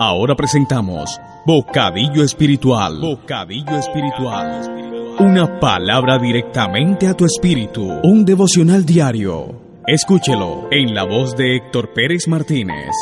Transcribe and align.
Ahora 0.00 0.36
presentamos 0.36 1.20
Bocadillo 1.44 2.22
Espiritual. 2.22 3.00
Bocadillo 3.00 3.76
Espiritual. 3.76 5.16
Una 5.18 5.58
palabra 5.58 6.18
directamente 6.18 7.08
a 7.08 7.14
tu 7.14 7.24
espíritu. 7.24 7.82
Un 8.04 8.24
devocional 8.24 8.86
diario. 8.86 9.60
Escúchelo 9.88 10.68
en 10.70 10.94
la 10.94 11.02
voz 11.02 11.36
de 11.36 11.56
Héctor 11.56 11.92
Pérez 11.94 12.28
Martínez. 12.28 12.92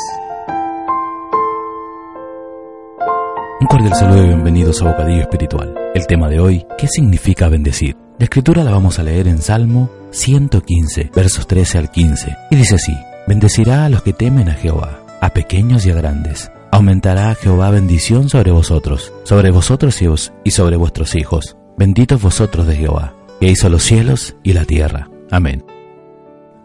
Un 3.61 3.67
cordial 3.67 3.93
saludo 3.93 4.23
y 4.23 4.27
bienvenidos 4.29 4.81
a 4.81 4.85
Bocadillo 4.85 5.21
Espiritual. 5.21 5.75
El 5.93 6.07
tema 6.07 6.27
de 6.29 6.39
hoy, 6.39 6.65
¿qué 6.79 6.87
significa 6.87 7.47
bendecir? 7.47 7.95
La 8.17 8.23
escritura 8.23 8.63
la 8.63 8.71
vamos 8.71 8.97
a 8.97 9.03
leer 9.03 9.27
en 9.27 9.37
Salmo 9.37 9.91
115, 10.09 11.11
versos 11.15 11.45
13 11.45 11.77
al 11.77 11.91
15. 11.91 12.35
Y 12.49 12.55
dice 12.55 12.73
así, 12.73 12.97
bendecirá 13.27 13.85
a 13.85 13.89
los 13.89 14.01
que 14.01 14.13
temen 14.13 14.49
a 14.49 14.55
Jehová, 14.55 15.05
a 15.21 15.29
pequeños 15.29 15.85
y 15.85 15.91
a 15.91 15.93
grandes 15.93 16.49
Aumentará 16.71 17.33
Jehová 17.35 17.69
bendición 17.71 18.29
sobre 18.29 18.51
vosotros, 18.51 19.13
sobre 19.23 19.51
vosotros 19.51 19.99
y 20.43 20.51
sobre 20.51 20.75
vuestros 20.75 21.15
hijos. 21.15 21.57
Benditos 21.77 22.21
vosotros 22.21 22.67
de 22.67 22.75
Jehová, 22.75 23.15
que 23.39 23.47
hizo 23.47 23.69
los 23.69 23.83
cielos 23.83 24.35
y 24.43 24.53
la 24.53 24.65
tierra. 24.65 25.09
Amén. 25.31 25.65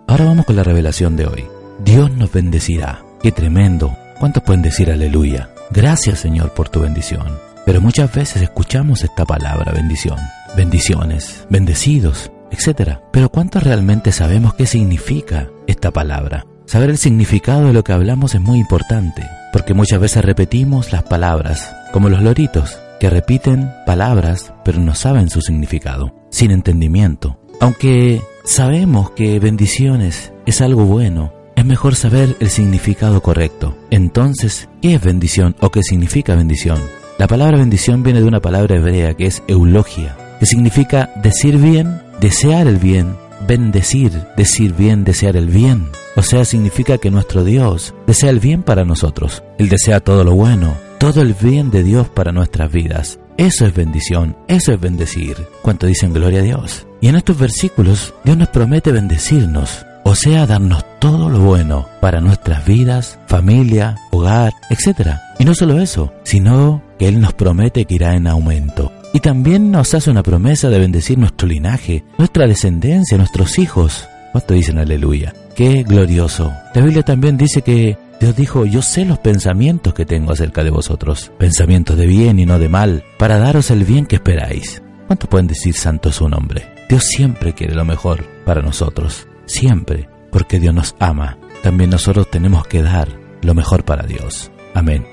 Ahora 0.08 0.24
vamos 0.24 0.44
con 0.44 0.56
la 0.56 0.64
revelación 0.64 1.16
de 1.16 1.26
hoy. 1.26 1.44
Dios 1.84 2.10
nos 2.10 2.32
bendecirá. 2.32 3.04
Qué 3.22 3.32
tremendo. 3.32 3.96
¿Cuántos 4.18 4.42
pueden 4.42 4.62
decir 4.62 4.90
aleluya? 4.90 5.50
Gracias 5.70 6.18
Señor 6.18 6.52
por 6.52 6.68
tu 6.68 6.80
bendición. 6.80 7.38
Pero 7.64 7.80
muchas 7.80 8.12
veces 8.12 8.42
escuchamos 8.42 9.04
esta 9.04 9.24
palabra 9.24 9.72
bendición. 9.72 10.18
Bendiciones, 10.56 11.46
bendecidos, 11.48 12.30
etc. 12.50 12.98
Pero 13.12 13.28
¿cuántos 13.28 13.62
realmente 13.62 14.10
sabemos 14.10 14.54
qué 14.54 14.66
significa 14.66 15.48
esta 15.66 15.90
palabra? 15.92 16.44
Saber 16.66 16.90
el 16.90 16.98
significado 16.98 17.66
de 17.66 17.72
lo 17.72 17.84
que 17.84 17.92
hablamos 17.92 18.34
es 18.34 18.40
muy 18.40 18.58
importante, 18.58 19.22
porque 19.52 19.74
muchas 19.74 20.00
veces 20.00 20.24
repetimos 20.24 20.92
las 20.92 21.02
palabras, 21.02 21.76
como 21.92 22.08
los 22.08 22.22
loritos, 22.22 22.80
que 22.98 23.10
repiten 23.10 23.70
palabras 23.86 24.52
pero 24.64 24.80
no 24.80 24.94
saben 24.94 25.28
su 25.28 25.40
significado, 25.40 26.14
sin 26.30 26.50
entendimiento. 26.50 27.38
Aunque 27.60 28.22
sabemos 28.44 29.10
que 29.10 29.38
bendiciones 29.38 30.32
es 30.46 30.60
algo 30.60 30.84
bueno, 30.84 31.32
es 31.54 31.64
mejor 31.64 31.94
saber 31.94 32.36
el 32.40 32.48
significado 32.48 33.22
correcto. 33.22 33.76
Entonces, 33.90 34.68
¿qué 34.80 34.94
es 34.94 35.02
bendición 35.02 35.54
o 35.60 35.70
qué 35.70 35.82
significa 35.82 36.34
bendición? 36.34 36.80
La 37.18 37.28
palabra 37.28 37.58
bendición 37.58 38.02
viene 38.02 38.20
de 38.20 38.26
una 38.26 38.40
palabra 38.40 38.76
hebrea 38.76 39.14
que 39.14 39.26
es 39.26 39.42
eulogia, 39.46 40.16
que 40.40 40.46
significa 40.46 41.10
decir 41.22 41.58
bien, 41.58 42.02
desear 42.20 42.66
el 42.66 42.78
bien, 42.78 43.14
bendecir, 43.46 44.12
decir 44.36 44.74
bien, 44.74 45.04
desear 45.04 45.36
el 45.36 45.48
bien. 45.48 45.88
O 46.16 46.22
sea, 46.22 46.44
significa 46.44 46.98
que 46.98 47.10
nuestro 47.10 47.44
Dios 47.44 47.94
desea 48.06 48.30
el 48.30 48.40
bien 48.40 48.62
para 48.62 48.84
nosotros. 48.84 49.42
Él 49.58 49.68
desea 49.68 50.00
todo 50.00 50.24
lo 50.24 50.34
bueno, 50.34 50.74
todo 50.98 51.22
el 51.22 51.34
bien 51.34 51.70
de 51.70 51.82
Dios 51.82 52.08
para 52.08 52.32
nuestras 52.32 52.70
vidas. 52.70 53.18
Eso 53.38 53.64
es 53.66 53.74
bendición, 53.74 54.36
eso 54.46 54.72
es 54.72 54.80
bendecir. 54.80 55.36
Cuanto 55.62 55.86
dicen 55.86 56.12
gloria 56.12 56.40
a 56.40 56.42
Dios. 56.42 56.86
Y 57.00 57.08
en 57.08 57.16
estos 57.16 57.38
versículos, 57.38 58.14
Dios 58.24 58.36
nos 58.36 58.48
promete 58.48 58.92
bendecirnos, 58.92 59.84
o 60.04 60.14
sea, 60.14 60.46
darnos 60.46 60.84
todo 60.98 61.28
lo 61.28 61.40
bueno 61.40 61.88
para 62.00 62.20
nuestras 62.20 62.64
vidas, 62.66 63.18
familia, 63.26 63.96
hogar, 64.10 64.52
etc. 64.70 65.16
Y 65.38 65.44
no 65.44 65.54
solo 65.54 65.80
eso, 65.80 66.12
sino 66.24 66.82
que 66.98 67.08
Él 67.08 67.20
nos 67.20 67.32
promete 67.32 67.84
que 67.86 67.94
irá 67.94 68.14
en 68.14 68.26
aumento. 68.26 68.92
Y 69.12 69.20
también 69.20 69.70
nos 69.70 69.94
hace 69.94 70.10
una 70.10 70.22
promesa 70.22 70.70
de 70.70 70.78
bendecir 70.78 71.18
nuestro 71.18 71.46
linaje, 71.46 72.04
nuestra 72.16 72.46
descendencia, 72.46 73.18
nuestros 73.18 73.58
hijos. 73.58 74.08
¿Cuánto 74.32 74.54
dicen 74.54 74.78
aleluya? 74.78 75.34
Qué 75.54 75.82
glorioso. 75.82 76.52
La 76.74 76.80
Biblia 76.80 77.02
también 77.02 77.36
dice 77.36 77.60
que 77.60 77.98
Dios 78.20 78.34
dijo, 78.34 78.64
yo 78.64 78.80
sé 78.80 79.04
los 79.04 79.18
pensamientos 79.18 79.92
que 79.92 80.06
tengo 80.06 80.32
acerca 80.32 80.64
de 80.64 80.70
vosotros, 80.70 81.30
pensamientos 81.38 81.96
de 81.96 82.06
bien 82.06 82.38
y 82.38 82.46
no 82.46 82.58
de 82.58 82.68
mal, 82.68 83.04
para 83.18 83.38
daros 83.38 83.70
el 83.70 83.84
bien 83.84 84.06
que 84.06 84.16
esperáis. 84.16 84.82
¿Cuánto 85.06 85.28
pueden 85.28 85.46
decir 85.46 85.74
santo 85.74 86.10
su 86.10 86.28
nombre? 86.28 86.72
Dios 86.88 87.04
siempre 87.04 87.52
quiere 87.52 87.74
lo 87.74 87.84
mejor 87.84 88.24
para 88.46 88.62
nosotros, 88.62 89.26
siempre, 89.44 90.08
porque 90.30 90.58
Dios 90.58 90.72
nos 90.74 90.96
ama. 91.00 91.36
También 91.62 91.90
nosotros 91.90 92.30
tenemos 92.30 92.66
que 92.66 92.82
dar 92.82 93.08
lo 93.42 93.54
mejor 93.54 93.84
para 93.84 94.06
Dios. 94.06 94.50
Amén. 94.72 95.04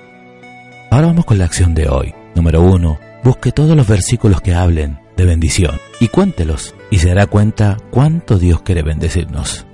Ahora 0.90 1.08
vamos 1.08 1.26
con 1.26 1.38
la 1.38 1.46
acción 1.46 1.74
de 1.74 1.90
hoy. 1.90 2.14
Número 2.36 2.62
uno, 2.62 3.00
busque 3.24 3.52
todos 3.52 3.76
los 3.76 3.88
versículos 3.88 4.42
que 4.42 4.54
hablen 4.54 5.00
de 5.18 5.26
bendición 5.26 5.80
y 6.00 6.08
cuéntelos 6.08 6.76
y 6.90 7.00
se 7.00 7.10
dará 7.10 7.28
cuenta 7.28 7.78
cuánto 7.92 8.40
Dios 8.40 8.62
quiere 8.62 8.84
bendecirnos. 8.84 9.66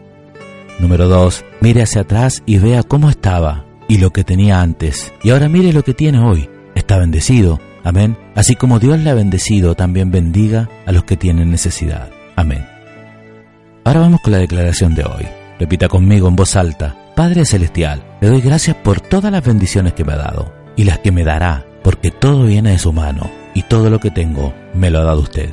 Número 0.79 1.07
2. 1.07 1.45
Mire 1.61 1.83
hacia 1.83 2.01
atrás 2.01 2.44
y 2.45 2.57
vea 2.57 2.83
cómo 2.83 3.09
estaba 3.09 3.66
y 3.88 3.97
lo 3.97 4.11
que 4.11 4.23
tenía 4.23 4.61
antes. 4.61 5.13
Y 5.23 5.29
ahora 5.29 5.50
mire 5.50 5.72
lo 5.73 5.83
que 5.83 5.94
tiene 5.94 6.19
hoy. 6.19 6.50
Está 6.75 6.97
bendecido. 6.97 7.59
Amén. 7.83 8.17
Así 8.35 8.56
como 8.56 8.79
Dios 8.79 9.00
le 9.00 9.09
ha 9.09 9.13
bendecido, 9.13 9.75
también 9.75 10.12
bendiga 10.12 10.69
a 10.85 10.91
los 10.91 11.03
que 11.03 11.16
tienen 11.17 11.51
necesidad. 11.51 12.09
Amén. 12.35 12.66
Ahora 13.83 14.01
vamos 14.01 14.22
con 14.22 14.33
la 14.33 14.39
declaración 14.39 14.95
de 14.95 15.03
hoy. 15.03 15.25
Repita 15.59 15.88
conmigo 15.88 16.27
en 16.27 16.35
voz 16.35 16.56
alta. 16.56 16.95
Padre 17.16 17.45
Celestial, 17.45 18.03
le 18.19 18.27
doy 18.27 18.41
gracias 18.41 18.75
por 18.75 19.00
todas 19.00 19.31
las 19.31 19.45
bendiciones 19.45 19.94
que 19.94 20.03
me 20.03 20.13
ha 20.13 20.17
dado 20.17 20.53
y 20.75 20.83
las 20.83 21.00
que 21.00 21.12
me 21.12 21.23
dará, 21.23 21.66
porque 21.85 22.09
todo 22.09 22.46
viene 22.46 22.72
de 22.72 22.79
su 22.79 22.91
mano 22.91 23.29
y 23.53 23.62
todo 23.62 23.91
lo 23.91 24.00
que 24.00 24.09
tengo 24.09 24.56
me 24.73 24.90
lo 24.90 24.97
ha 25.00 25.03
dado 25.03 25.22
usted. 25.22 25.51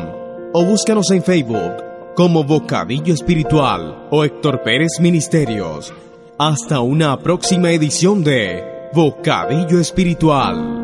o 0.52 0.64
búscanos 0.66 1.10
en 1.10 1.22
Facebook 1.22 1.84
como 2.14 2.44
Bocadillo 2.44 3.14
Espiritual 3.14 4.08
o 4.10 4.24
Héctor 4.24 4.62
Pérez 4.62 5.00
Ministerios. 5.00 5.90
Hasta 6.38 6.80
una 6.80 7.18
próxima 7.18 7.70
edición 7.70 8.22
de 8.22 8.62
Bocadillo 8.92 9.80
Espiritual. 9.80 10.79